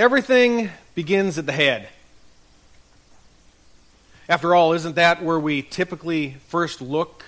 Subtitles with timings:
[0.00, 1.86] Everything begins at the head.
[4.30, 7.26] After all, isn't that where we typically first look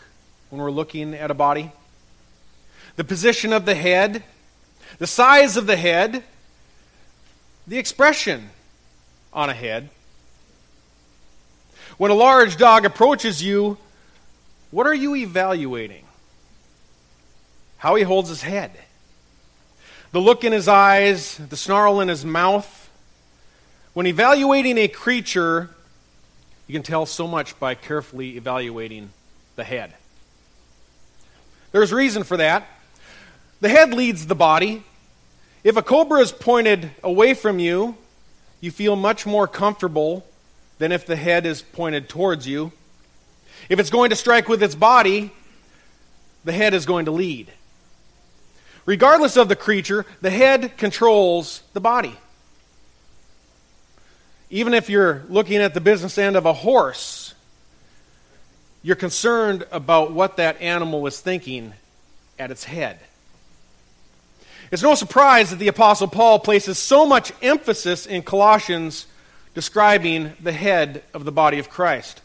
[0.48, 1.70] when we're looking at a body?
[2.96, 4.24] The position of the head,
[4.96, 6.24] the size of the head,
[7.66, 8.48] the expression
[9.34, 9.90] on a head.
[11.98, 13.76] When a large dog approaches you,
[14.70, 16.06] what are you evaluating?
[17.76, 18.70] How he holds his head,
[20.12, 22.90] the look in his eyes, the snarl in his mouth.
[23.94, 25.70] When evaluating a creature,
[26.66, 29.10] you can tell so much by carefully evaluating
[29.56, 29.94] the head.
[31.72, 32.66] There's reason for that.
[33.60, 34.82] The head leads the body.
[35.64, 37.96] If a cobra is pointed away from you,
[38.60, 40.26] you feel much more comfortable
[40.78, 42.72] than if the head is pointed towards you.
[43.68, 45.32] If it's going to strike with its body,
[46.44, 47.50] the head is going to lead.
[48.84, 52.16] Regardless of the creature, the head controls the body.
[54.50, 57.34] Even if you're looking at the business end of a horse,
[58.82, 61.72] you're concerned about what that animal is thinking
[62.38, 62.98] at its head.
[64.72, 69.06] It's no surprise that the Apostle Paul places so much emphasis in Colossians
[69.54, 72.20] describing the head of the body of Christ.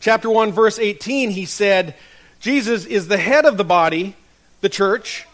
[0.00, 1.94] Chapter 1, verse 18, he said,
[2.40, 4.16] Jesus is the head of the body,
[4.64, 5.26] the church,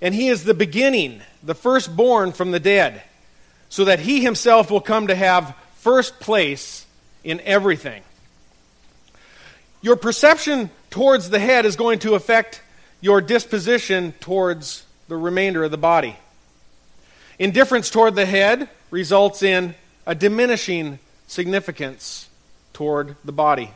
[0.00, 3.02] and he is the beginning, the firstborn from the dead
[3.68, 6.86] so that he himself will come to have first place
[7.24, 8.04] in everything.
[9.82, 12.62] Your perception towards the head is going to affect
[13.00, 16.16] your disposition towards the remainder of the body.
[17.40, 19.74] Indifference toward the head results in
[20.06, 22.28] a diminishing significance
[22.72, 23.72] toward the body.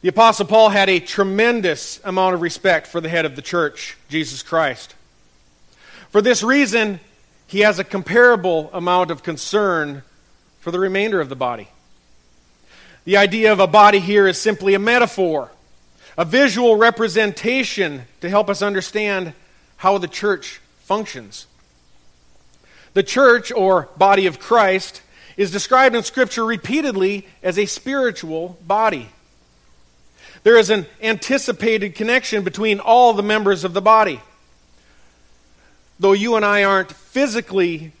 [0.00, 3.96] The Apostle Paul had a tremendous amount of respect for the head of the church,
[4.08, 4.94] Jesus Christ.
[6.10, 7.00] For this reason,
[7.48, 10.04] he has a comparable amount of concern
[10.60, 11.66] for the remainder of the body.
[13.06, 15.50] The idea of a body here is simply a metaphor,
[16.16, 19.32] a visual representation to help us understand
[19.78, 21.48] how the church functions.
[22.94, 25.02] The church, or body of Christ,
[25.36, 29.08] is described in Scripture repeatedly as a spiritual body.
[30.42, 34.20] There is an anticipated connection between all the members of the body
[35.98, 37.92] though you and I aren't physically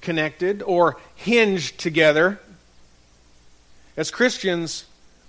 [0.00, 2.40] connected or hinged together,
[3.96, 4.84] as Christians,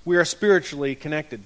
[0.06, 1.44] we are spiritually connected.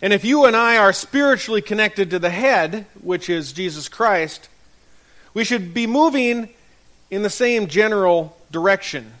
[0.00, 4.48] And if you and I are spiritually connected to the head, which is Jesus Christ,
[5.34, 6.50] we should be moving
[7.10, 9.12] in the same general direction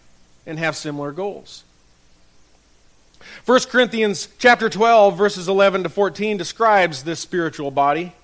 [0.46, 1.64] and have similar goals.
[3.44, 8.14] 1 Corinthians chapter 12 verses 11 to 14 describes this spiritual body.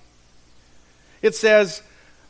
[1.21, 1.81] It says,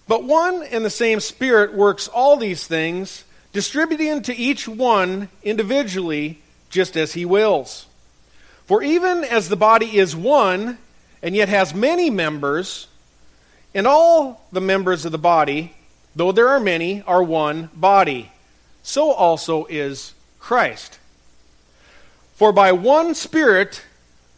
[0.07, 6.41] But one and the same Spirit works all these things, distributing to each one individually
[6.71, 7.85] just as he wills.
[8.65, 10.79] For even as the body is one,
[11.21, 12.87] and yet has many members,
[13.75, 15.75] and all the members of the body,
[16.15, 18.31] though there are many, are one body,
[18.81, 20.97] so also is Christ.
[22.39, 23.83] For by one Spirit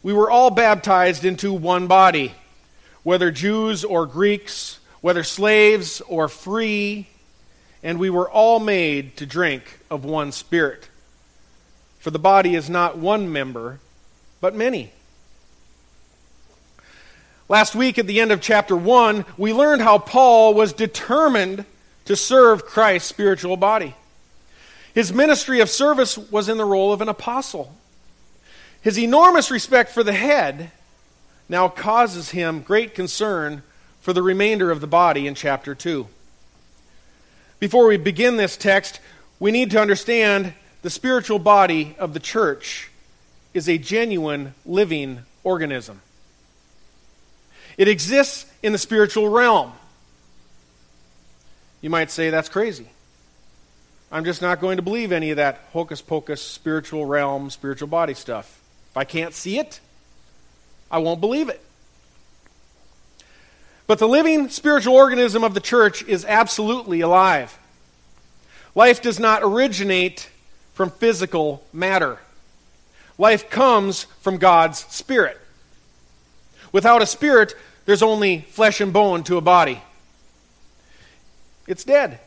[0.02, 2.34] we were all baptized into one body
[3.04, 7.06] whether Jews or Greeks, whether slaves or free,
[7.80, 10.88] and we were all made to drink of one Spirit.
[12.00, 13.78] For the body is not one member,
[14.40, 14.90] but many.
[17.48, 21.66] Last week, at the end of chapter 1, we learned how Paul was determined
[22.06, 23.94] to serve Christ's spiritual body.
[24.92, 27.76] His ministry of service was in the role of an apostle.
[28.82, 30.72] His enormous respect for the head
[31.48, 33.62] now causes him great concern
[34.00, 36.06] for the remainder of the body in chapter 2.
[37.60, 39.00] Before we begin this text,
[39.38, 42.90] we need to understand the spiritual body of the church
[43.54, 46.00] is a genuine living organism.
[47.78, 49.72] It exists in the spiritual realm.
[51.80, 52.88] You might say that's crazy.
[54.10, 58.14] I'm just not going to believe any of that hocus pocus spiritual realm, spiritual body
[58.14, 58.61] stuff.
[58.92, 59.80] If I can't see it,
[60.90, 61.62] I won't believe it.
[63.86, 67.58] But the living spiritual organism of the church is absolutely alive.
[68.74, 70.28] Life does not originate
[70.74, 72.18] from physical matter.
[73.16, 75.40] Life comes from God's Spirit.
[76.70, 77.54] Without a spirit,
[77.86, 79.80] there's only flesh and bone to a body.
[81.66, 82.20] It's dead.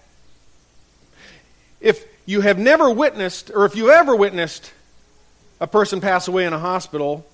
[1.79, 4.71] If you have never witnessed, or if you ever witnessed
[5.59, 7.25] a person pass away in a hospital,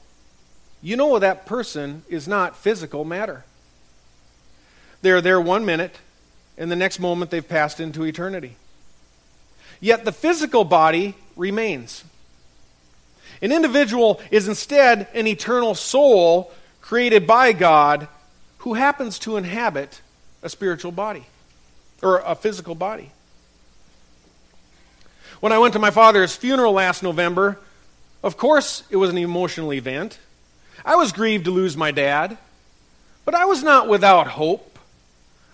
[0.82, 3.44] you know that person is not physical matter.
[5.02, 5.98] They're there one minute,
[6.58, 8.56] and the next moment they've passed into eternity.
[9.80, 12.04] Yet the physical body remains.
[13.42, 16.52] An individual is instead an eternal soul
[16.82, 18.08] created by God
[18.60, 20.02] who happens to inhabit
[20.44, 21.26] a spiritual body
[22.04, 23.12] or a physical body.
[25.40, 27.58] When I went to my father's funeral last November,
[28.24, 30.20] of course it was an emotional event.
[30.86, 32.38] I was grieved to lose my dad,
[33.26, 34.80] but I was not without hope.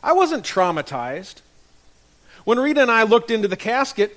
[0.03, 1.41] I wasn't traumatized.
[2.45, 4.15] When Rita and I looked into the casket,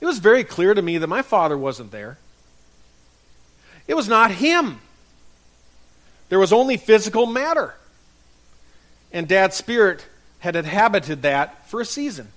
[0.00, 2.18] it was very clear to me that my father wasn't there.
[3.86, 4.80] It was not him.
[6.28, 7.74] There was only physical matter.
[9.12, 10.04] And Dad's spirit
[10.40, 12.28] had inhabited that for a season.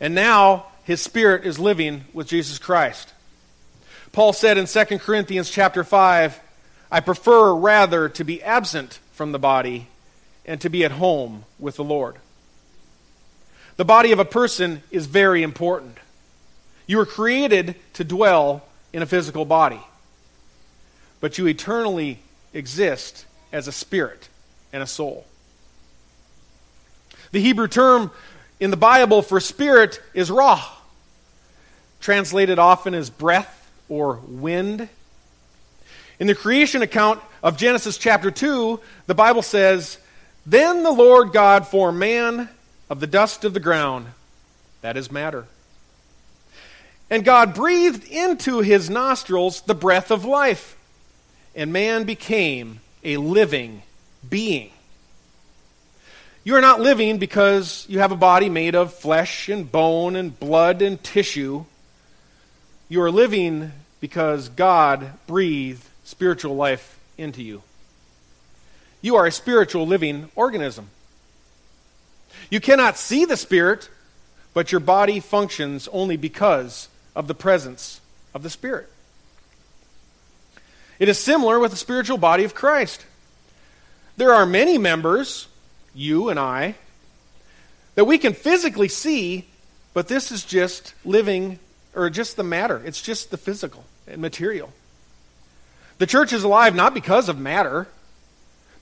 [0.00, 3.12] And now his spirit is living with Jesus Christ.
[4.18, 6.40] Paul said in 2 Corinthians chapter 5,
[6.90, 9.86] I prefer rather to be absent from the body
[10.44, 12.16] and to be at home with the Lord.
[13.76, 15.98] The body of a person is very important.
[16.88, 19.80] You were created to dwell in a physical body,
[21.20, 22.18] but you eternally
[22.52, 24.28] exist as a spirit
[24.72, 25.26] and a soul.
[27.30, 28.10] The Hebrew term
[28.58, 30.66] in the Bible for spirit is ruach,
[32.00, 33.54] translated often as breath
[33.88, 34.88] or wind.
[36.18, 39.98] In the creation account of Genesis chapter 2, the Bible says,
[40.44, 42.48] Then the Lord God formed man
[42.90, 44.06] of the dust of the ground,
[44.80, 45.46] that is matter.
[47.10, 50.76] And God breathed into his nostrils the breath of life,
[51.54, 53.82] and man became a living
[54.28, 54.70] being.
[56.44, 60.38] You are not living because you have a body made of flesh and bone and
[60.38, 61.64] blood and tissue.
[62.88, 67.62] You are living because God breathed spiritual life into you.
[69.02, 70.88] You are a spiritual living organism.
[72.50, 73.90] You cannot see the Spirit,
[74.54, 78.00] but your body functions only because of the presence
[78.32, 78.88] of the Spirit.
[80.98, 83.04] It is similar with the spiritual body of Christ.
[84.16, 85.46] There are many members
[85.94, 86.74] you and I,
[87.96, 89.46] that we can physically see,
[89.92, 91.58] but this is just living,
[91.98, 92.80] or just the matter.
[92.84, 94.72] It's just the physical and material.
[95.98, 97.88] The church is alive not because of matter,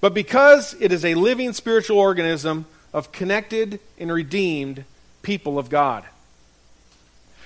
[0.02, 4.84] but because it is a living spiritual organism of connected and redeemed
[5.22, 6.04] people of God.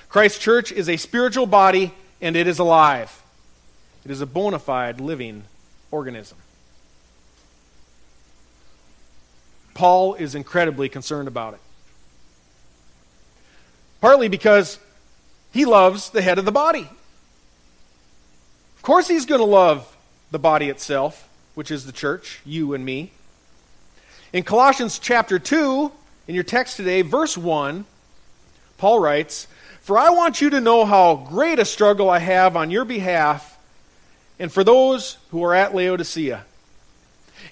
[0.08, 3.22] Christ's church is a spiritual body and it is alive.
[4.04, 5.44] It is a bona fide living
[5.92, 6.36] organism.
[9.74, 11.60] Paul is incredibly concerned about it.
[14.00, 14.78] Partly because
[15.52, 16.88] he loves the head of the body.
[18.76, 19.96] Of course, he's going to love
[20.30, 23.12] the body itself, which is the church, you and me.
[24.32, 25.90] In Colossians chapter 2,
[26.28, 27.84] in your text today, verse 1,
[28.78, 29.48] Paul writes,
[29.80, 33.58] For I want you to know how great a struggle I have on your behalf
[34.38, 36.44] and for those who are at Laodicea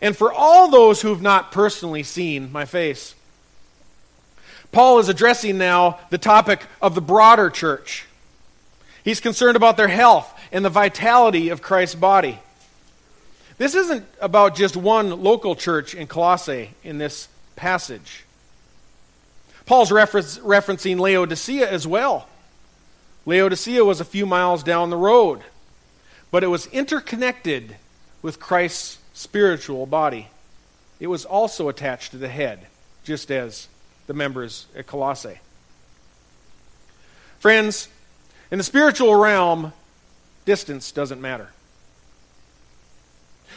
[0.00, 3.15] and for all those who have not personally seen my face.
[4.73, 8.06] Paul is addressing now the topic of the broader church.
[9.05, 12.38] He's concerned about their health and the vitality of Christ's body.
[13.56, 18.25] This isn't about just one local church in Colossae in this passage.
[19.66, 22.28] Paul's reference, referencing Laodicea as well.
[23.26, 25.40] Laodicea was a few miles down the road,
[26.31, 27.76] but it was interconnected
[28.23, 30.28] with Christ's spiritual body.
[31.00, 32.66] It was also attached to the head,
[33.04, 33.69] just as
[34.09, 35.38] the members at Colossae.
[37.38, 37.88] Friends,
[38.50, 39.73] in the spiritual realm,
[40.45, 41.50] distance doesn't matter.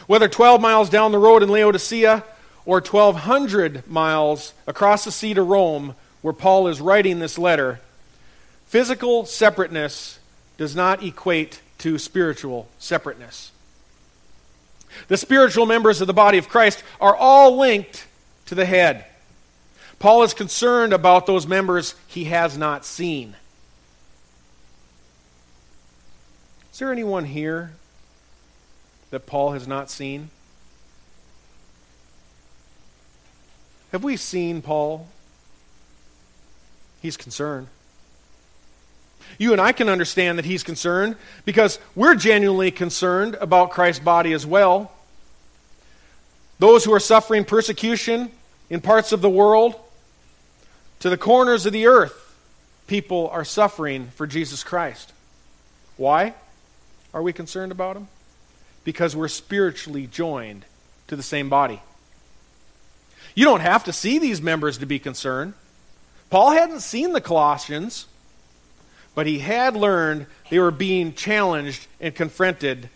[0.06, 2.24] Whether 12 miles down the road in Laodicea
[2.66, 7.80] or 1,200 miles across the sea to Rome, where Paul is writing this letter,
[8.68, 10.20] physical separateness
[10.58, 13.52] does not equate to spiritual separateness.
[15.08, 18.06] The spiritual members of the body of Christ are all linked
[18.48, 19.06] to the head.
[20.02, 23.36] Paul is concerned about those members he has not seen.
[26.74, 27.74] Is there anyone here
[29.12, 30.32] that Paul has not seen?
[33.92, 35.08] Have we seen Paul?
[37.04, 37.68] He's concerned.
[39.38, 41.16] You and I can understand that he's concerned
[41.46, 44.92] because we're genuinely concerned about Christ's body as well.
[46.58, 48.32] Those who are suffering persecution
[48.72, 49.76] in parts of the world,
[51.02, 52.36] to the corners of the earth,
[52.88, 55.12] people are suffering for Jesus Christ.
[55.98, 56.34] Why
[57.14, 58.08] are we concerned about him?
[58.84, 60.64] Because we're spiritually joined
[61.08, 61.82] to the same body.
[63.36, 65.54] You don't have to see these members to be concerned.
[66.30, 68.08] Paul hadn't seen the Colossians,
[69.16, 72.90] but he had learned they were being challenged and confronted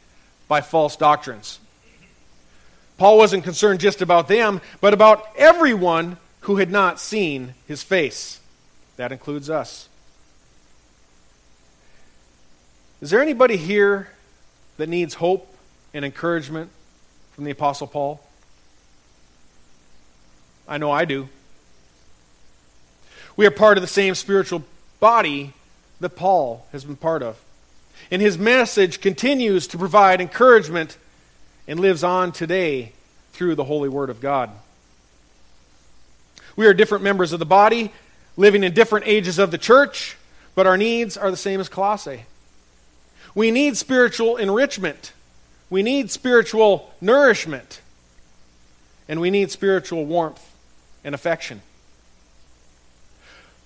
[0.47, 1.59] by false doctrines.
[2.97, 8.39] Paul wasn't concerned just about them, but about everyone who had not seen his face.
[8.97, 9.89] That includes us.
[13.01, 14.09] Is there anybody here
[14.77, 15.51] that needs hope
[15.91, 16.69] and encouragement
[17.33, 18.21] from the Apostle Paul?
[20.67, 21.29] I know I do.
[23.35, 24.63] We are part of the same spiritual
[24.99, 25.51] body
[25.99, 27.43] that Paul has been part of.
[28.11, 30.97] And his message continues to provide encouragement
[31.67, 32.91] and lives on today
[33.33, 34.51] through the Holy Word of God.
[36.55, 37.91] We are different members of the body,
[38.37, 40.17] living in different ages of the church,
[40.55, 42.25] but our needs are the same as Colossae.
[43.33, 45.11] We need spiritual enrichment,
[45.69, 47.81] we need spiritual nourishment,
[49.07, 50.53] and we need spiritual warmth
[51.03, 51.61] and affection.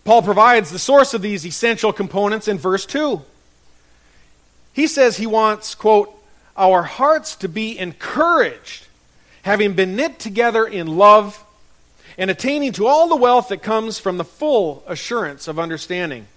[0.04, 3.22] Paul provides the source of these essential components in verse 2.
[4.74, 6.16] He says he wants, quote,
[6.58, 8.88] our hearts to be encouraged,
[9.44, 11.44] having been knit together in love
[12.20, 16.28] and attaining to all the wealth that comes from the full assurance of understanding,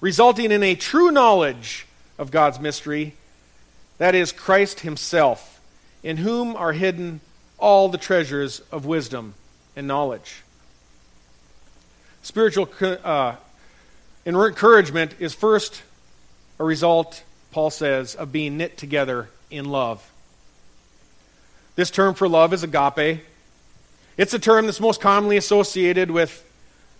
[0.00, 1.86] resulting in a true knowledge
[2.18, 3.14] of God's mystery,
[3.98, 5.60] that is, Christ Himself,
[6.02, 7.20] in whom are hidden
[7.58, 9.34] all the treasures of wisdom
[9.76, 10.42] and knowledge.
[12.22, 13.36] Spiritual uh,
[14.24, 15.82] encouragement is first
[16.58, 20.10] a result, Paul says, of being knit together in love.
[21.74, 23.20] This term for love is agape.
[24.16, 26.44] It's a term that's most commonly associated with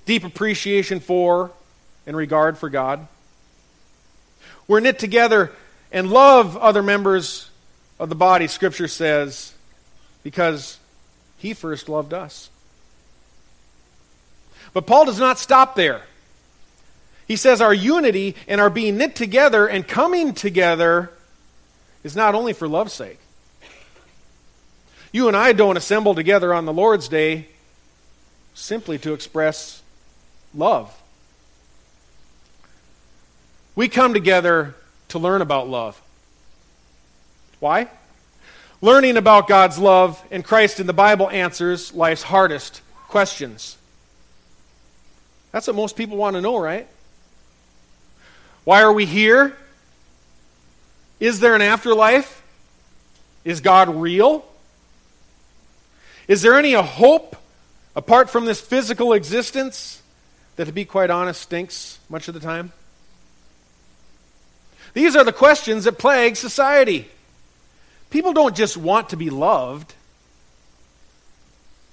[0.05, 1.51] deep appreciation for
[2.07, 3.07] and regard for God.
[4.69, 5.53] We're knit together
[5.93, 7.51] and love other members
[7.99, 9.55] of the body, Scripture says,
[10.23, 10.79] because
[11.39, 12.51] He first loved us.
[14.73, 16.03] But Paul does not stop there.
[17.27, 21.11] He says our unity and our being knit together and coming together
[22.05, 23.19] is not only for love's sake.
[25.17, 27.47] You and I don't assemble together on the Lord's Day
[28.53, 29.81] simply to express
[30.55, 30.95] love.
[33.75, 34.75] We come together
[35.09, 35.99] to learn about love.
[37.61, 37.89] Why?
[38.83, 43.79] Learning about God's love and Christ in the Bible answers life's hardest questions.
[45.51, 46.87] That's what most people want to know, right?
[48.65, 49.57] Why are we here?
[51.21, 52.43] Is there an afterlife?
[53.47, 54.45] Is God real?
[56.29, 57.37] Is there any hope
[57.95, 60.03] apart from this physical existence
[60.57, 62.73] that, to be quite honest, stinks much of the time?
[64.93, 67.09] These are the questions that plague society.
[68.11, 69.95] People don't just want to be loved,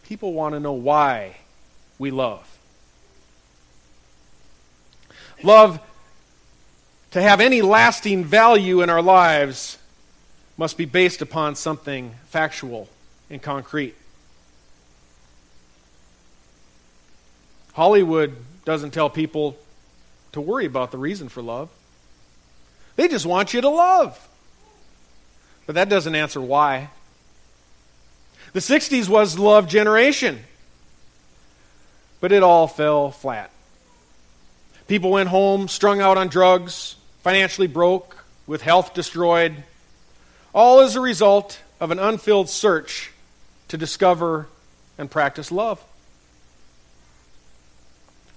[0.04, 1.38] people want to know why
[2.00, 2.50] we love.
[5.44, 5.80] Love,
[7.12, 9.78] to have any lasting value in our lives,
[10.58, 12.88] must be based upon something factual
[13.30, 13.96] and concrete.
[17.74, 19.58] Hollywood doesn't tell people
[20.32, 21.70] to worry about the reason for love.
[22.96, 24.30] They just want you to love.
[25.66, 26.90] But that doesn't answer why.
[28.54, 30.40] The 60s was love generation,
[32.20, 33.50] but it all fell flat.
[34.88, 39.64] People went home strung out on drugs, financially broke, with health destroyed,
[40.54, 43.12] all as a result of an unfilled search
[43.70, 44.48] to discover
[44.98, 45.84] and practice love.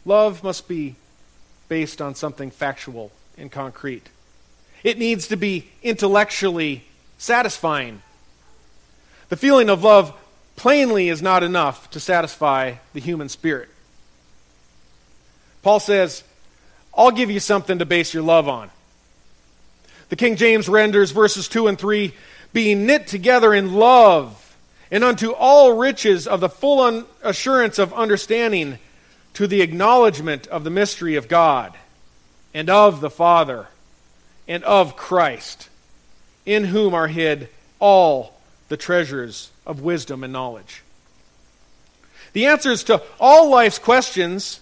[0.06, 0.94] Love must be
[1.68, 4.08] based on something factual and concrete.
[4.84, 6.84] It needs to be intellectually
[7.18, 8.02] satisfying.
[9.28, 10.14] The feeling of love
[10.54, 13.68] plainly is not enough to satisfy the human spirit.
[15.62, 16.22] Paul says,
[16.96, 18.70] I'll give you something to base your love on.
[20.08, 22.14] The King James renders verses 2 and 3
[22.52, 24.56] being knit together in love
[24.92, 28.78] and unto all riches of the full assurance of understanding
[29.36, 31.74] to the acknowledgement of the mystery of God
[32.54, 33.66] and of the Father
[34.48, 35.68] and of Christ,
[36.46, 38.32] in whom are hid all
[38.68, 40.82] the treasures of wisdom and knowledge.
[42.32, 44.60] The answers to all life's questions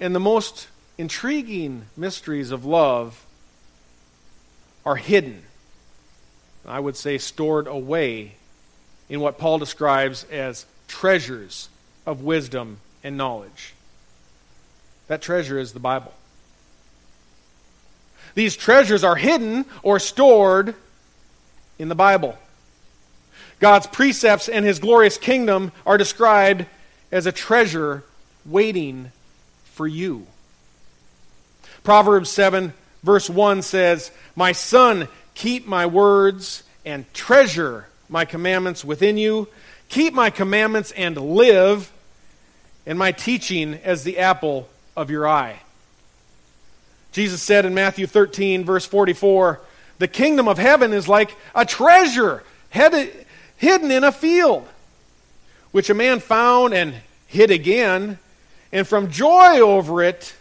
[0.00, 0.66] and the most
[0.98, 3.24] intriguing mysteries of love
[4.84, 5.44] are hidden.
[6.66, 8.34] I would say stored away
[9.08, 11.68] in what Paul describes as treasures
[12.04, 13.74] of wisdom and knowledge.
[15.12, 16.10] That treasure is the Bible.
[18.34, 20.74] These treasures are hidden or stored
[21.78, 22.38] in the Bible.
[23.60, 26.64] God's precepts and his glorious kingdom are described
[27.10, 28.04] as a treasure
[28.46, 29.12] waiting
[29.64, 30.26] for you.
[31.84, 39.18] Proverbs 7, verse 1 says, My son, keep my words and treasure my commandments within
[39.18, 39.48] you.
[39.90, 41.92] Keep my commandments and live,
[42.86, 45.60] and my teaching as the apple of your eye.
[47.12, 49.60] Jesus said in Matthew 13, verse 44,
[49.98, 54.66] The kingdom of heaven is like a treasure hidden in a field,
[55.70, 56.94] which a man found and
[57.26, 58.18] hid again.
[58.72, 60.34] And from joy over it,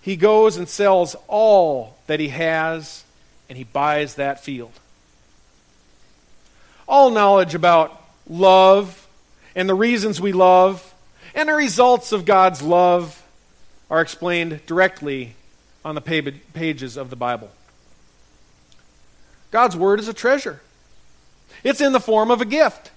[0.00, 3.04] he goes and sells all that he has
[3.48, 4.72] and he buys that field.
[6.88, 9.06] All knowledge about love
[9.54, 10.94] and the reasons we love
[11.34, 13.22] and the results of God's love
[13.90, 15.34] are explained directly
[15.84, 17.50] on the pages of the Bible.
[19.50, 20.60] God's Word is a treasure,
[21.62, 22.90] it's in the form of a gift.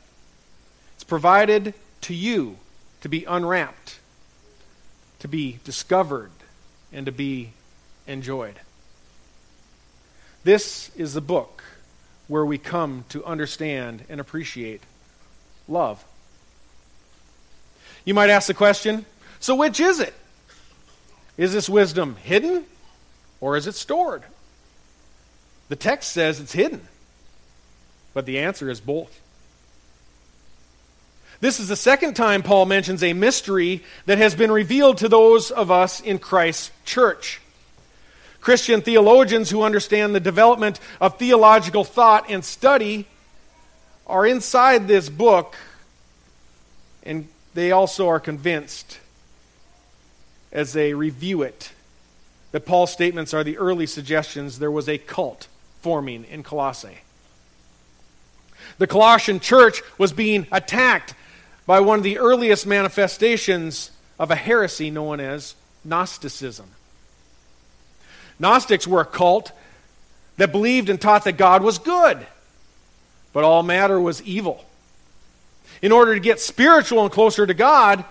[0.96, 2.58] It's provided to you
[3.02, 4.00] to be unwrapped,
[5.20, 6.32] to be discovered,
[6.92, 7.54] and to be
[8.06, 8.60] enjoyed.
[10.44, 11.64] This is the book
[12.28, 14.82] where we come to understand and appreciate
[15.68, 16.04] love.
[18.04, 19.06] You might ask the question
[19.40, 20.14] so, which is it?
[21.40, 22.66] Is this wisdom hidden
[23.40, 24.24] or is it stored?
[25.70, 26.86] The text says it's hidden,
[28.14, 29.22] but the answer is both.
[31.40, 35.50] This is the second time Paul mentions a mystery that has been revealed to those
[35.50, 37.40] of us in Christ's church.
[38.42, 43.08] Christian theologians who understand the development of theological thought and study
[44.06, 45.56] are inside this book,
[47.04, 49.00] and they also are convinced
[50.52, 51.72] as they review it
[52.52, 55.48] that Paul's statements are the early suggestions there was a cult
[55.82, 57.00] forming in Colossae.
[58.78, 61.14] The Colossian church was being attacked
[61.66, 66.68] by one of the earliest manifestations of a heresy known as Gnosticism.
[68.40, 69.52] Gnostics were a cult
[70.38, 72.26] that believed and taught that God was good,
[73.34, 74.66] but all matter was evil.
[75.82, 78.04] In order to get spiritual and closer to God,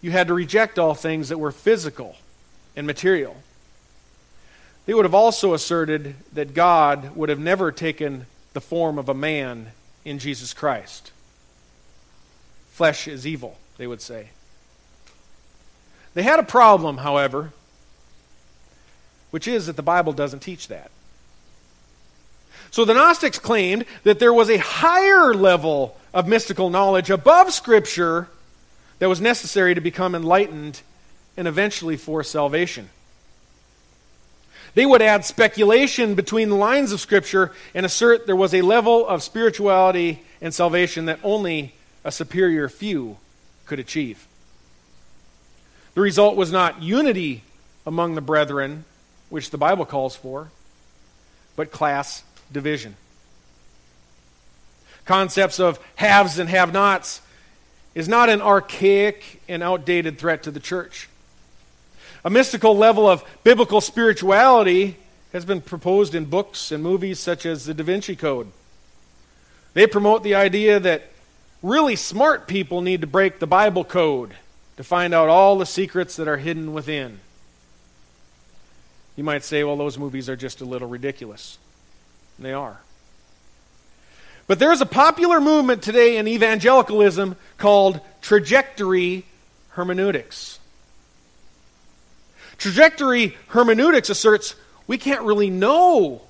[0.00, 2.16] you had to reject all things that were physical
[2.76, 3.36] and material.
[4.86, 9.14] They would have also asserted that God would have never taken the form of a
[9.14, 9.72] man
[10.04, 11.12] in Jesus Christ.
[12.70, 14.28] Flesh is evil, they would say.
[16.14, 17.52] They had a problem, however,
[19.30, 20.90] which is that the Bible doesn't teach that.
[22.70, 28.28] So the Gnostics claimed that there was a higher level of mystical knowledge above Scripture
[28.98, 30.80] that was necessary to become enlightened
[31.36, 32.90] and eventually for salvation.
[34.74, 39.06] They would add speculation between the lines of Scripture and assert there was a level
[39.06, 43.16] of spirituality and salvation that only a superior few
[43.66, 44.26] could achieve.
[45.94, 47.42] The result was not unity
[47.86, 48.84] among the brethren,
[49.30, 50.50] which the Bible calls for,
[51.56, 52.96] but class division.
[55.04, 57.20] Concepts of haves and have nots
[57.98, 61.08] is not an archaic and outdated threat to the church.
[62.24, 64.96] A mystical level of biblical spirituality
[65.32, 68.52] has been proposed in books and movies such as the Da Vinci Code.
[69.74, 71.10] They promote the idea that
[71.60, 74.32] really smart people need to break the Bible code
[74.76, 77.18] to find out all the secrets that are hidden within.
[79.16, 81.58] You might say, well, those movies are just a little ridiculous.
[82.36, 82.80] And they are.
[84.48, 89.26] But there's a popular movement today in evangelicalism called trajectory
[89.70, 90.58] hermeneutics.
[92.56, 94.56] Trajectory hermeneutics asserts
[94.86, 96.22] we can't really know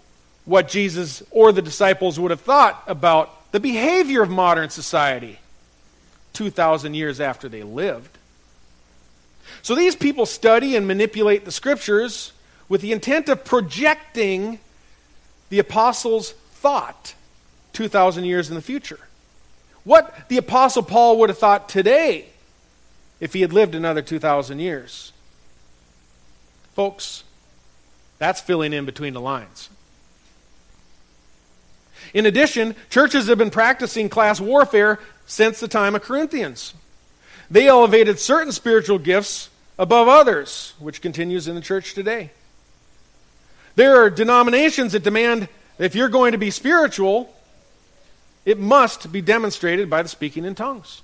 [0.44, 5.38] what Jesus or the disciples would have thought about the behavior of modern society
[6.33, 8.18] 2,000 years after they lived.
[9.62, 12.33] So these people study and manipulate the scriptures
[12.68, 14.59] with the intent of projecting
[15.50, 17.14] the apostles' thought
[17.72, 19.00] 2,000 years in the future.
[19.85, 22.26] What the apostle Paul would have thought today
[23.20, 25.12] if he had lived another 2,000 years.
[26.74, 27.24] Folks,
[28.18, 29.68] that's filling in between the lines.
[32.14, 36.74] In addition, churches have been practicing class warfare since the time of Corinthians.
[37.50, 42.31] They elevated certain spiritual gifts above others, which continues in the church today.
[43.74, 47.33] There are denominations that demand if you're going to be spiritual,
[48.48, 51.02] it must be demonstrated by the speaking in tongues.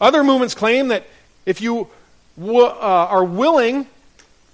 [0.00, 1.06] Other movements claim that
[1.46, 1.86] if you
[2.36, 3.86] w- uh, are willing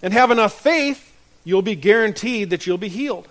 [0.03, 3.29] and have enough faith, you'll be guaranteed that you'll be healed.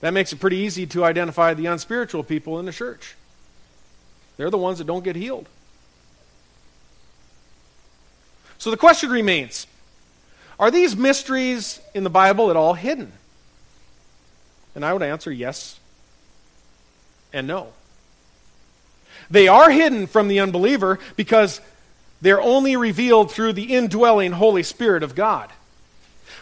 [0.00, 3.16] That makes it pretty easy to identify the unspiritual people in the church.
[4.36, 5.48] They're the ones that don't get healed.
[8.58, 9.66] So the question remains
[10.56, 13.10] Are these mysteries in the Bible at all hidden?
[14.74, 15.78] And I would answer yes
[17.32, 17.72] and no.
[19.30, 21.60] They are hidden from the unbeliever because
[22.20, 25.50] they're only revealed through the indwelling Holy Spirit of God.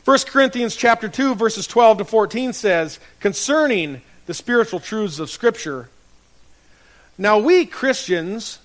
[0.05, 5.89] 1 Corinthians chapter 2 verses 12 to 14 says concerning the spiritual truths of scripture
[7.19, 8.59] Now we Christians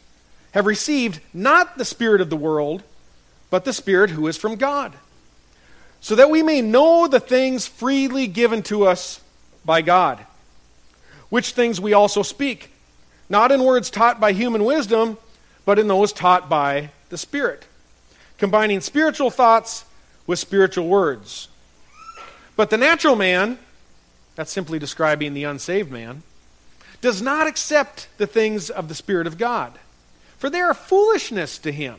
[0.52, 2.84] have received not the spirit of the world
[3.50, 4.94] but the spirit who is from God
[6.00, 9.20] so that we may know the things freely given to us
[9.66, 10.26] by God
[11.30, 12.72] which things we also speak
[13.30, 15.18] not in words taught by human wisdom
[15.66, 17.66] but in those taught by the spirit
[18.38, 19.86] combining spiritual thoughts
[20.28, 21.48] with spiritual words.
[22.56, 23.60] But the natural man,
[24.36, 26.24] that's simply describing the unsaved man,
[27.02, 29.78] does not accept the things of the Spirit of God,
[30.38, 31.96] for they are foolishness to him,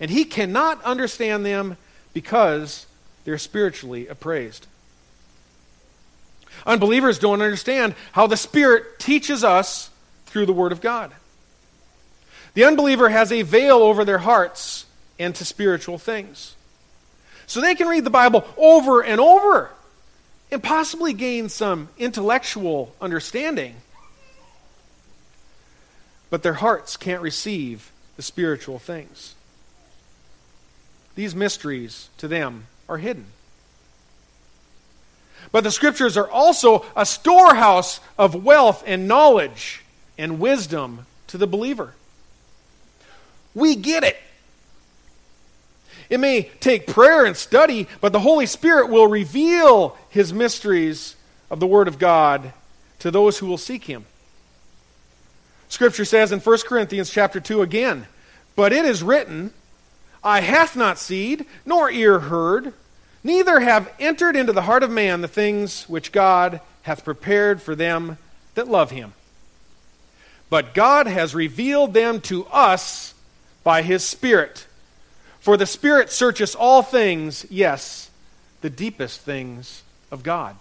[0.00, 1.76] and he cannot understand them
[2.12, 2.86] because
[3.24, 4.66] they're spiritually appraised.
[6.66, 9.90] Unbelievers don't understand how the Spirit teaches us
[10.26, 11.12] through the Word of God.
[12.54, 14.86] The unbeliever has a veil over their hearts
[15.18, 16.54] and to spiritual things.
[17.46, 19.70] So they can read the Bible over and over
[20.50, 23.74] and possibly gain some intellectual understanding.
[26.30, 29.34] But their hearts can't receive the spiritual things.
[31.14, 33.26] These mysteries to them are hidden.
[35.52, 39.82] But the scriptures are also a storehouse of wealth and knowledge
[40.18, 41.94] and wisdom to the believer.
[43.54, 44.16] We get it.
[46.10, 51.16] It may take prayer and study, but the Holy Spirit will reveal his mysteries
[51.50, 52.52] of the Word of God
[52.98, 54.04] to those who will seek him.
[55.68, 58.06] Scripture says in 1 Corinthians chapter 2 again,
[58.54, 59.52] But it is written,
[60.22, 62.72] Eye hath not seen, nor ear heard,
[63.24, 67.74] neither have entered into the heart of man the things which God hath prepared for
[67.74, 68.18] them
[68.54, 69.14] that love him.
[70.50, 73.14] But God has revealed them to us
[73.64, 74.66] by his Spirit.
[75.40, 78.10] For the Spirit searches all things, yes,
[78.60, 79.82] the deepest things
[80.12, 80.56] of God.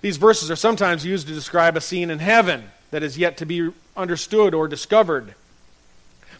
[0.00, 3.46] These verses are sometimes used to describe a scene in heaven that is yet to
[3.46, 5.34] be understood or discovered.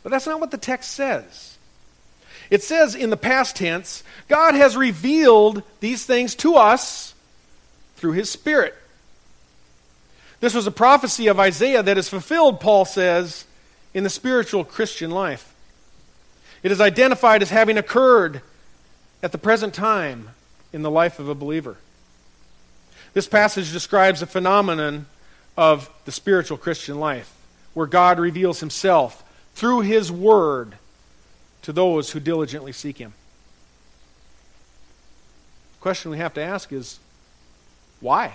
[0.03, 1.52] But that's not what the text says.
[2.53, 7.15] It says in the past tense, God has revealed these things to us
[7.97, 8.75] through His Spirit.
[10.41, 13.47] This was a prophecy of Isaiah that is fulfilled, Paul says,
[13.95, 15.55] in the spiritual Christian life.
[16.63, 18.43] It is identified as having occurred
[19.23, 20.29] at the present time
[20.75, 21.79] in the life of a believer.
[23.15, 25.07] This passage describes a phenomenon
[25.57, 27.33] of the spiritual Christian life,
[27.73, 30.77] where God reveals himself through his word
[31.63, 33.13] to those who diligently seek him.
[35.79, 36.99] The question we have to ask is
[38.01, 38.35] why?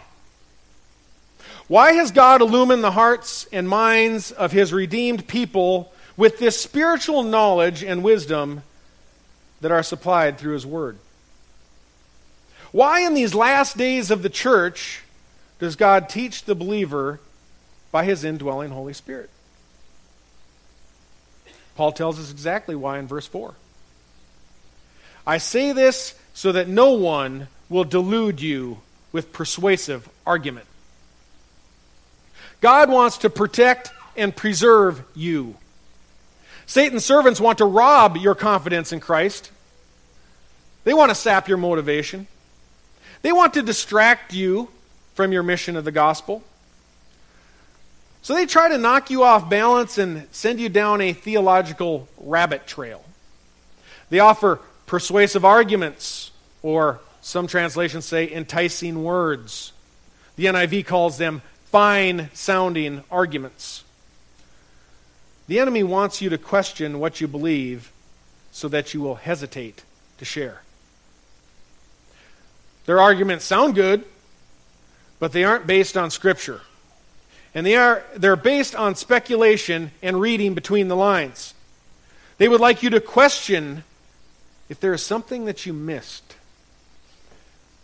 [1.68, 7.24] Why has God illumined the hearts and minds of his redeemed people with this spiritual
[7.24, 8.64] knowledge and wisdom
[9.62, 10.98] that are supplied through His Word.
[12.72, 15.04] Why, in these last days of the church,
[15.60, 17.20] does God teach the believer
[17.92, 19.30] by His indwelling Holy Spirit?
[21.78, 23.54] Paul tells us exactly why in verse 4.
[25.28, 28.80] I say this so that no one will delude you
[29.12, 30.66] with persuasive argument.
[32.62, 35.56] God wants to protect and preserve you.
[36.66, 39.52] Satan's servants want to rob your confidence in Christ.
[40.84, 42.26] They want to sap your motivation.
[43.22, 44.70] They want to distract you
[45.14, 46.44] from your mission of the gospel.
[48.28, 52.68] So they try to knock you off balance and send you down a theological rabbit
[52.68, 53.02] trail.
[54.10, 59.72] They offer persuasive arguments, or some translations say enticing words.
[60.36, 63.86] The NIV calls them fine sounding arguments.
[65.48, 67.94] The enemy wants you to question what you believe
[68.52, 69.86] so that you will hesitate
[70.18, 70.64] to share.
[72.88, 74.04] Their arguments sound good,
[75.18, 76.60] but they aren't based on Scripture.
[77.54, 81.54] And they are, they're based on speculation and reading between the lines.
[82.38, 83.84] They would like you to question
[84.70, 86.36] if there is something that you missed.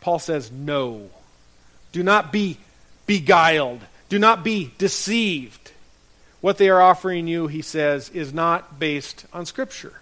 [0.02, 1.10] Paul says, no.
[1.92, 2.58] Do not be
[3.06, 3.82] beguiled.
[4.10, 5.72] Do not be deceived.
[6.42, 9.94] What they are offering you, he says, is not based on Scripture.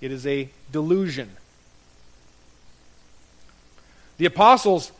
[0.00, 1.30] It is a delusion.
[4.18, 4.92] The apostles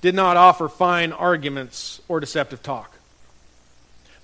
[0.00, 2.93] did not offer fine arguments or deceptive talk.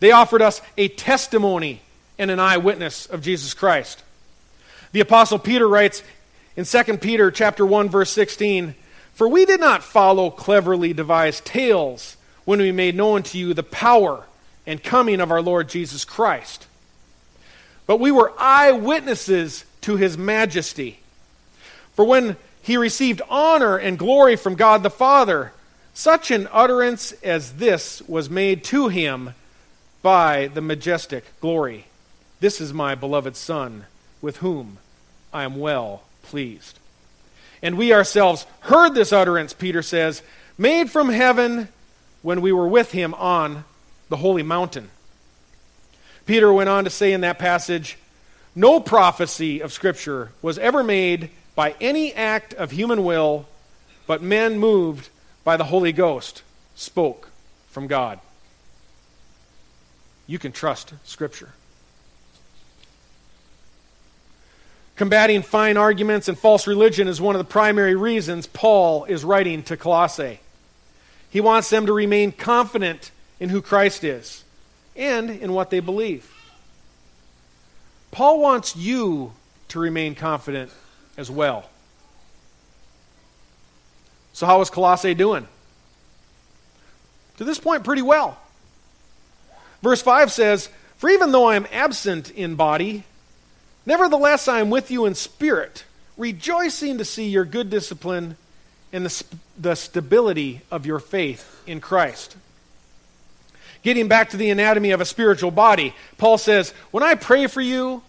[0.01, 1.83] They offered us a testimony
[2.19, 4.03] and an eyewitness of Jesus Christ.
[4.93, 6.03] The apostle Peter writes
[6.57, 8.75] in 2 Peter chapter 1 verse 16,
[9.15, 13.63] "For we did not follow cleverly devised tales when we made known to you the
[13.63, 14.25] power
[14.67, 16.67] and coming of our Lord Jesus Christ,
[17.87, 21.01] but we were eyewitnesses to his majesty.
[21.95, 25.53] For when he received honor and glory from God the Father,
[25.95, 29.35] such an utterance as this was made to him
[30.03, 31.87] by the majestic glory.
[32.41, 33.85] This is my beloved Son,
[34.23, 34.79] with whom
[35.33, 36.79] I am well pleased.
[37.63, 40.23] And we ourselves heard this utterance, Peter says,
[40.57, 41.69] made from heaven
[42.23, 43.65] when we were with him on
[44.09, 44.91] the holy mountain.
[46.27, 47.99] Peter went on to say in that passage,
[48.55, 53.47] No prophecy of Scripture was ever made by any act of human will,
[54.07, 55.09] but men moved
[55.45, 56.43] by the Holy Ghost
[56.75, 57.31] spoke
[57.71, 58.21] from God.
[60.31, 61.49] You can trust Scripture.
[64.95, 69.65] Combating fine arguments and false religion is one of the primary reasons Paul is writing
[69.65, 70.39] to Colossae.
[71.31, 74.45] He wants them to remain confident in who Christ is
[74.95, 76.33] and in what they believe.
[78.13, 79.33] Paul wants you
[79.71, 80.71] to remain confident
[81.17, 81.69] as well.
[84.33, 85.49] So, how is Colossae doing?
[87.39, 88.39] To this point, pretty well.
[89.83, 93.05] Verse 5 says, For even though I am absent in body,
[93.87, 95.85] Nevertheless, I am with you in spirit,
[96.17, 98.37] rejoicing to see your good discipline
[98.93, 99.25] and the,
[99.59, 102.37] the stability of your faith in Christ.
[103.83, 107.63] Getting back to the anatomy of a spiritual body, Paul says, When I pray for
[107.63, 108.03] you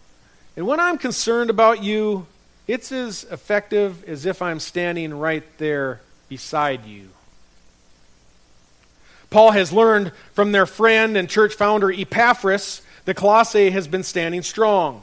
[0.58, 2.28] and when I'm concerned about you,
[2.68, 7.10] it's as effective as if I'm standing right there beside you.
[9.32, 14.44] Paul has learned from their friend and church founder Epaphras that Colossae has been standing
[14.44, 15.02] strong.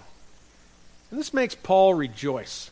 [1.10, 2.70] And this makes Paul rejoice.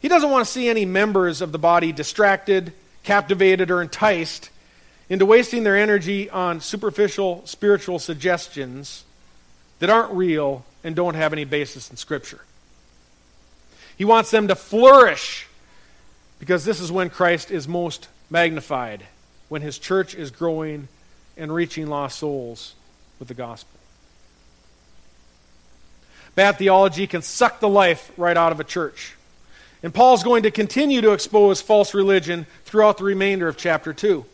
[0.00, 4.50] He doesn't want to see any members of the body distracted, captivated, or enticed
[5.08, 9.04] into wasting their energy on superficial spiritual suggestions
[9.78, 12.40] that aren't real and don't have any basis in Scripture.
[13.96, 15.46] He wants them to flourish
[16.38, 19.06] because this is when Christ is most magnified,
[19.54, 20.88] when his church is growing
[21.36, 22.74] and reaching lost souls
[23.20, 23.78] with the gospel.
[26.34, 29.14] Bad theology can suck the life right out of a church.
[29.84, 34.24] And Paul's going to continue to expose false religion throughout the remainder of chapter 2.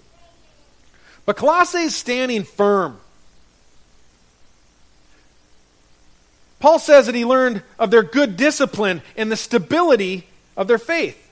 [1.27, 2.99] But Colossae is standing firm.
[6.61, 11.30] Paul says that he learned of their good discipline and the stability of their faith.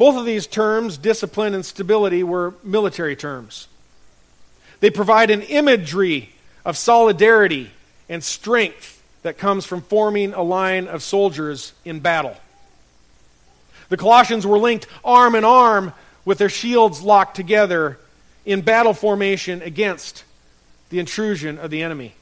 [0.00, 3.68] Both of these terms, discipline and stability, were military terms.
[4.80, 6.30] They provide an imagery
[6.64, 7.70] of solidarity
[8.08, 12.34] and strength that comes from forming a line of soldiers in battle.
[13.90, 15.92] The Colossians were linked arm in arm
[16.24, 17.98] with their shields locked together
[18.46, 20.24] in battle formation against
[20.88, 22.14] the intrusion of the enemy.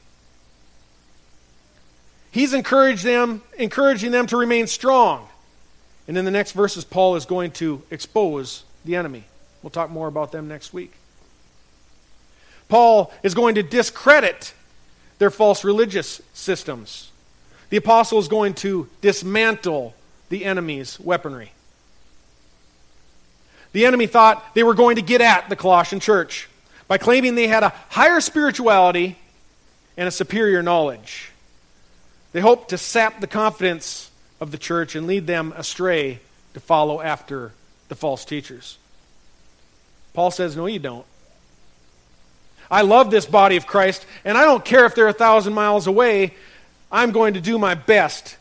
[2.31, 5.28] He's encouraged them, encouraging them to remain strong.
[6.09, 9.25] And in the next verses, Paul is going to expose the enemy.
[9.61, 10.93] We'll talk more about them next week.
[12.67, 14.55] Paul is going to discredit
[15.19, 17.11] their false religious systems.
[17.69, 19.93] The apostle is going to dismantle
[20.29, 21.51] the enemy's weaponry.
[23.73, 26.49] The enemy thought they were going to get at the Colossian church
[26.87, 29.15] by claiming they had a higher spirituality
[29.95, 31.31] and a superior knowledge.
[32.31, 34.08] They hoped to sap the confidence
[34.39, 36.19] of the church and lead them astray
[36.53, 37.51] to follow after
[37.87, 38.77] the false teachers.
[40.13, 41.05] Paul says, No, you don't.
[42.71, 45.87] I love this body of Christ, and I don't care if they're a thousand miles
[45.87, 46.35] away.
[46.91, 48.37] I'm going to do my best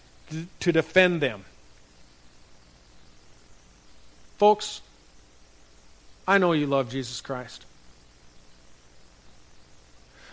[0.60, 1.44] to defend them.
[4.36, 4.82] Folks,
[6.26, 7.64] I know you love Jesus Christ.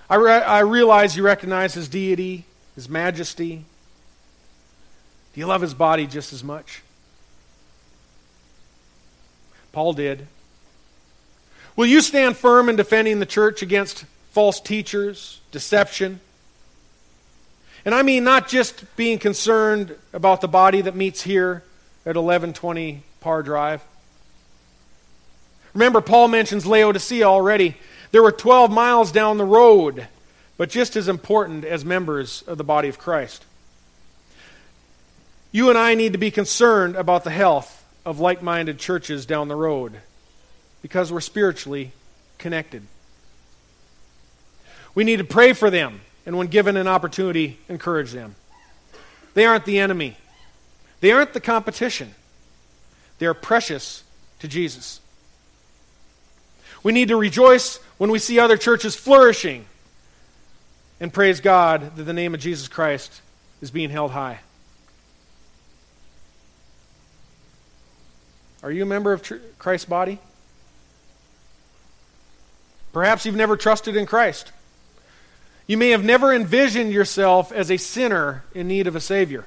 [0.09, 3.65] I, re- I realize you recognize his deity, his majesty.
[5.35, 6.81] Do you love his body just as much?
[9.73, 10.27] Paul did.
[11.75, 16.21] Will you stand firm in defending the church against false teachers, deception?
[17.83, 21.63] And I mean not just being concerned about the body that meets here
[22.05, 23.83] at 1120 Par Drive.
[25.73, 27.75] Remember, Paul mentions Laodicea already.
[28.11, 30.07] There were 12 miles down the road,
[30.55, 33.43] but just as important as members of the body of Christ.
[35.55, 39.47] You and I need to be concerned about the health of like minded churches down
[39.47, 40.01] the road
[40.81, 41.93] because we're spiritually
[42.37, 42.85] connected.
[44.95, 48.35] We need to pray for them, and when given an opportunity, encourage them.
[49.33, 50.17] They aren't the enemy,
[50.99, 52.13] they aren't the competition.
[53.19, 54.03] They are precious
[54.39, 54.99] to Jesus.
[56.83, 59.67] We need to rejoice when we see other churches flourishing
[60.99, 63.21] and praise God that the name of Jesus Christ
[63.61, 64.41] is being held high.
[68.65, 69.21] Are you a member of
[69.59, 70.17] Christ's body?
[72.93, 74.51] Perhaps you've never trusted in Christ.
[75.67, 79.45] You may have never envisioned yourself as a sinner in need of a Savior.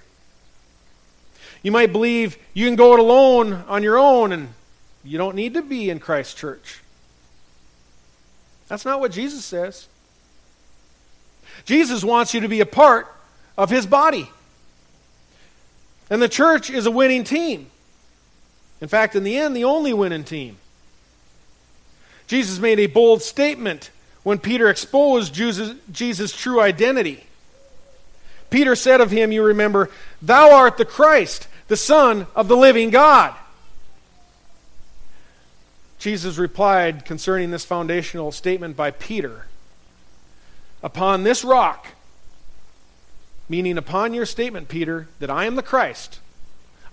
[1.64, 4.50] You might believe you can go it alone on your own and
[5.02, 6.80] you don't need to be in Christ's church.
[8.68, 9.88] That's not what Jesus says.
[11.64, 13.12] Jesus wants you to be a part
[13.56, 14.30] of his body.
[16.08, 17.72] And the church is a winning team.
[18.80, 20.56] In fact, in the end, the only winning team.
[22.26, 23.90] Jesus made a bold statement
[24.22, 27.24] when Peter exposed Jesus', Jesus' true identity.
[28.50, 29.90] Peter said of him, you remember,
[30.22, 33.34] Thou art the Christ, the Son of the living God.
[35.98, 39.46] Jesus replied concerning this foundational statement by Peter
[40.80, 41.88] Upon this rock,
[43.48, 46.20] meaning upon your statement, Peter, that I am the Christ,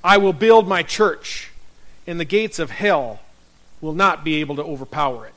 [0.04, 1.52] I will build my church,
[2.08, 3.20] and the gates of hell
[3.82, 5.34] will not be able to overpower it.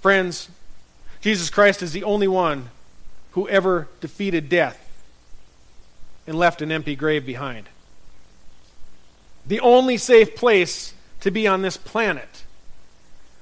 [0.00, 0.48] Friends,
[1.20, 2.70] Jesus Christ is the only one
[3.32, 4.78] who ever defeated death
[6.26, 7.68] and left an empty grave behind.
[9.46, 12.44] The only safe place to be on this planet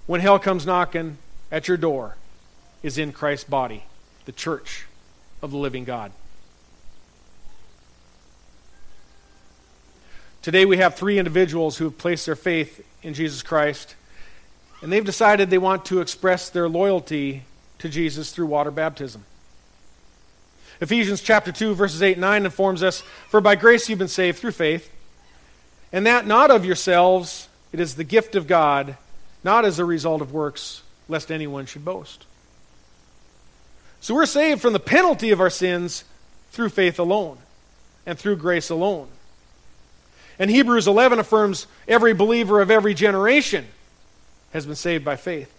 [0.07, 1.19] when hell comes knocking
[1.51, 2.17] at your door
[2.83, 3.85] is in Christ's body,
[4.25, 4.87] the church
[5.43, 6.13] of the living God.
[10.43, 13.95] Today we have three individuals who have placed their faith in Jesus Christ,
[14.81, 17.43] and they've decided they want to express their loyalty
[17.79, 19.25] to Jesus through water baptism.
[20.81, 24.39] Ephesians chapter 2 verses 8 and 9 informs us, "For by grace you've been saved
[24.39, 24.91] through faith,
[25.93, 28.97] and that not of yourselves, it is the gift of God,
[29.45, 32.25] not as a result of works, lest anyone should boast.
[34.01, 36.05] So we're saved from the penalty of our sins
[36.53, 37.39] through faith alone
[38.07, 39.09] and through grace alone.
[40.41, 43.67] And Hebrews 11 affirms every believer of every generation
[44.53, 45.53] has been saved by faith.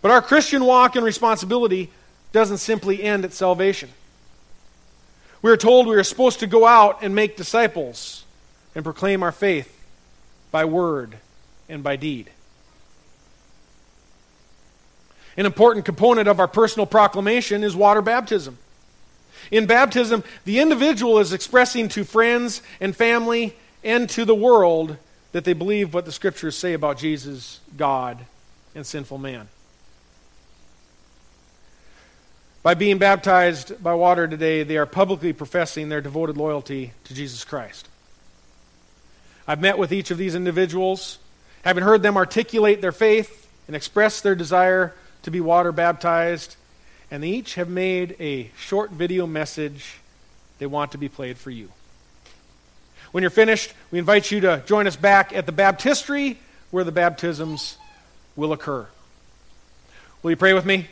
[0.00, 1.90] But our Christian walk and responsibility
[2.30, 3.90] doesn't simply end at salvation.
[5.42, 8.24] We are told we are supposed to go out and make disciples
[8.74, 9.84] and proclaim our faith
[10.52, 11.16] by word
[11.68, 12.30] and by deed.
[15.36, 18.58] An important component of our personal proclamation is water baptism.
[19.50, 24.96] In baptism, the individual is expressing to friends and family and to the world
[25.32, 28.24] that they believe what the scriptures say about Jesus, God,
[28.74, 29.48] and sinful man.
[32.62, 37.44] By being baptized by water today, they are publicly professing their devoted loyalty to Jesus
[37.44, 37.88] Christ.
[39.46, 41.18] I've met with each of these individuals,
[41.62, 46.56] having heard them articulate their faith and express their desire to be water baptized,
[47.10, 49.98] and they each have made a short video message
[50.58, 51.70] they want to be played for you.
[53.12, 56.38] When you're finished, we invite you to join us back at the baptistry
[56.70, 57.76] where the baptisms
[58.34, 58.86] will occur.
[60.22, 60.88] Will you pray with me?